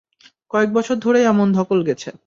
কয়েকবছর 0.51 0.97
ধরেই 0.97 1.25
এমন 1.25 1.47
ধকল 1.53 1.79
গেছে। 1.83 2.09